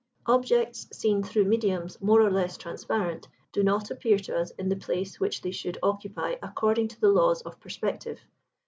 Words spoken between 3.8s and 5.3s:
appear to us in the place